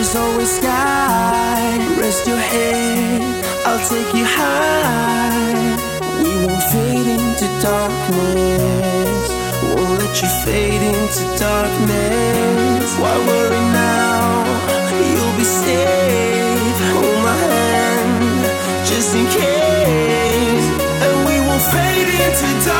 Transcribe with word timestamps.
There's 0.00 0.16
always 0.16 0.50
sky. 0.56 1.76
Rest 2.00 2.26
your 2.26 2.38
head, 2.38 3.20
I'll 3.66 3.86
take 3.86 4.14
you 4.14 4.24
high. 4.24 5.76
We 6.22 6.46
won't 6.46 6.64
fade 6.72 7.08
into 7.20 7.46
darkness. 7.60 9.28
Won't 9.76 10.00
let 10.00 10.22
you 10.22 10.28
fade 10.46 10.80
into 10.80 11.24
darkness. 11.38 12.88
Why 12.98 13.14
worry 13.28 13.64
now? 13.76 14.46
You'll 15.12 15.36
be 15.36 15.44
safe. 15.44 16.80
Hold 16.96 17.18
my 17.22 17.36
hand, 17.52 18.88
just 18.88 19.14
in 19.14 19.26
case. 19.26 20.68
And 21.04 21.16
we 21.28 21.36
won't 21.46 21.60
fade 21.60 22.08
into 22.24 22.48
darkness. 22.64 22.79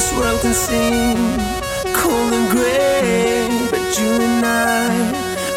This 0.00 0.16
world 0.18 0.40
can 0.40 0.54
seem 0.54 1.18
cold 1.92 2.32
and 2.32 2.50
gray, 2.50 3.68
but 3.70 3.84
you 4.00 4.08
and 4.08 4.46
I 4.46 4.88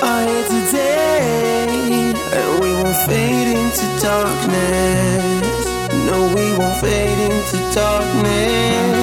are 0.03 0.23
here 0.27 0.47
today, 0.49 2.11
and 2.37 2.59
we 2.61 2.73
won't 2.73 2.97
fade 3.07 3.47
into 3.55 3.85
darkness. 4.03 5.65
No, 6.07 6.27
we 6.35 6.57
won't 6.57 6.77
fade 6.81 7.19
into 7.31 7.57
darkness. 7.73 9.02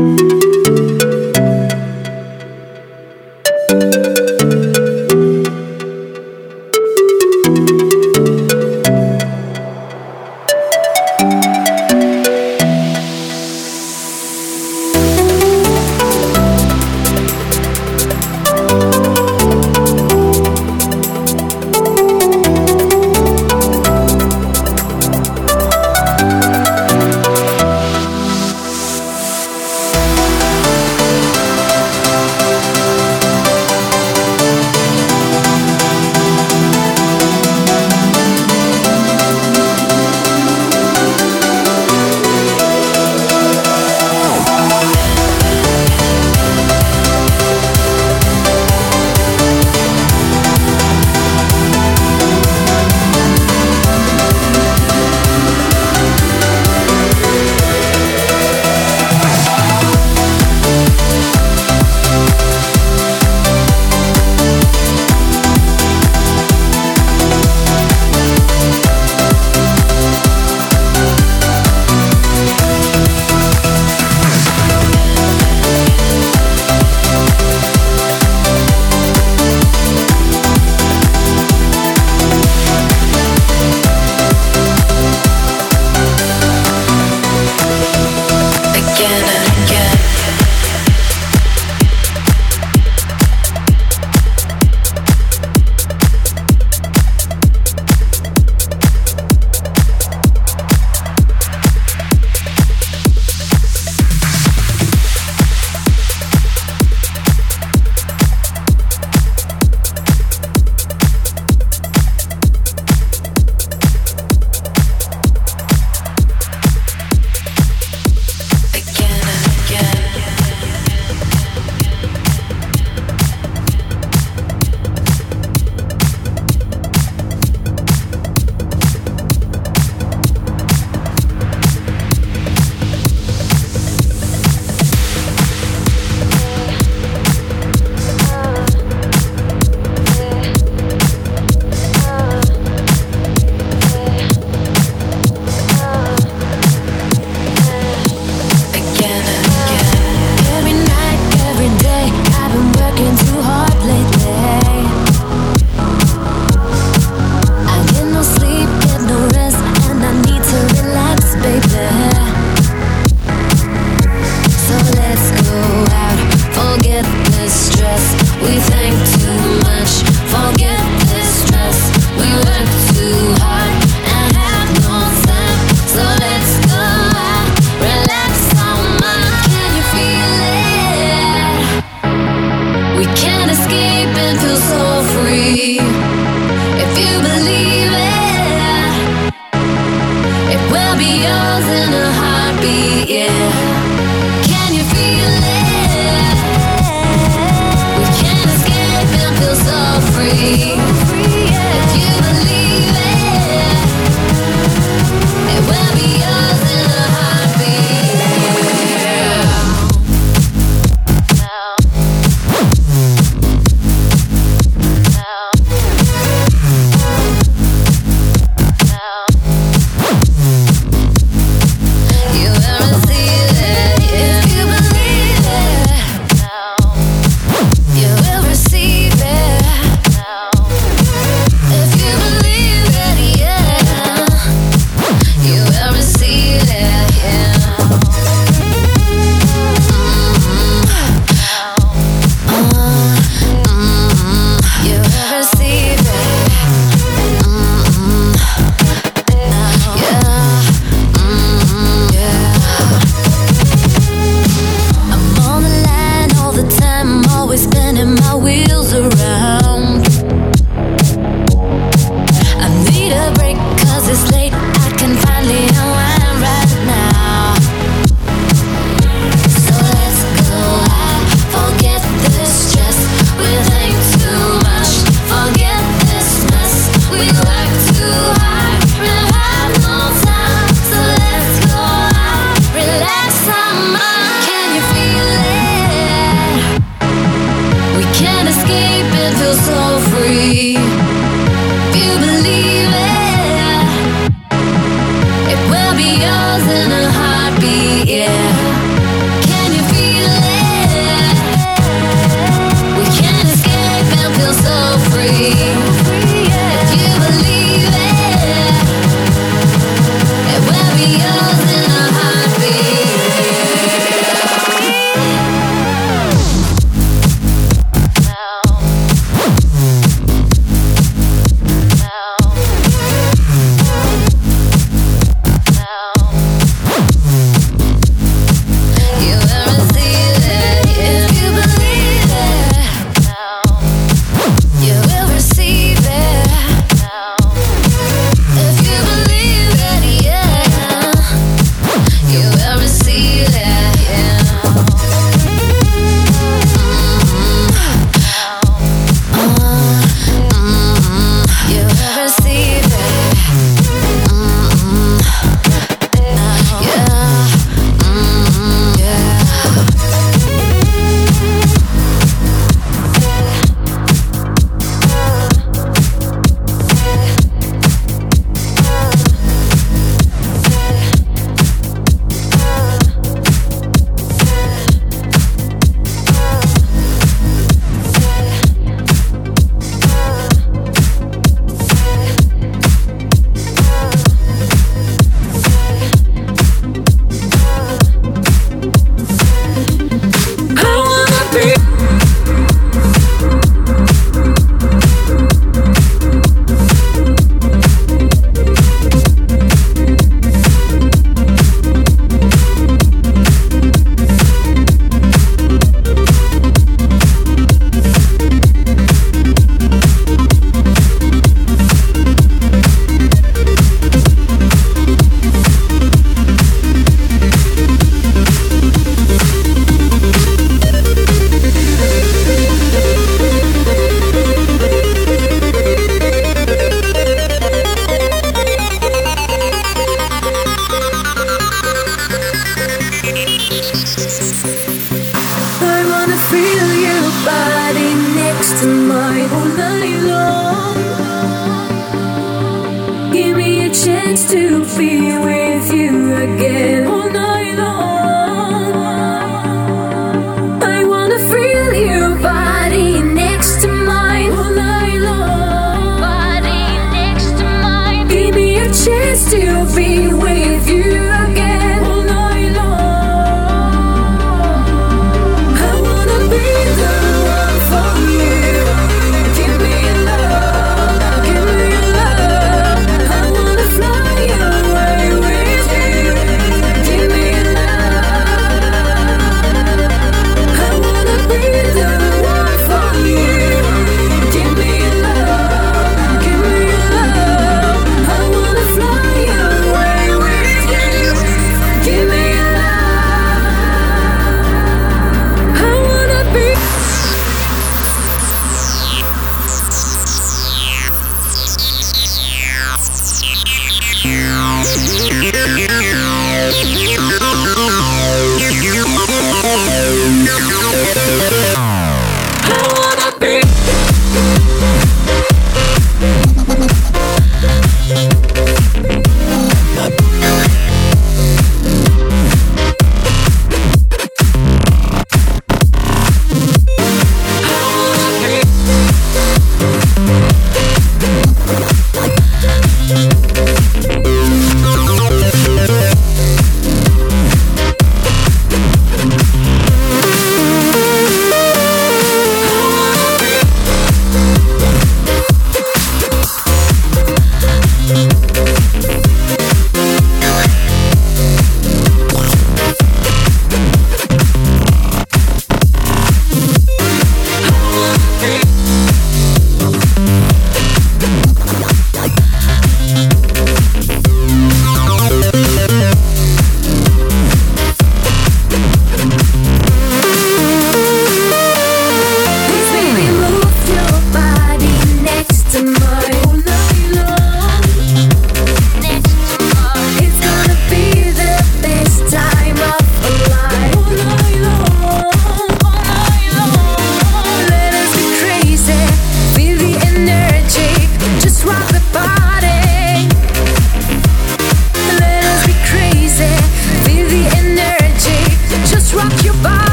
Feel 0.00 0.32
it 0.32 0.49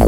Say 0.00 0.06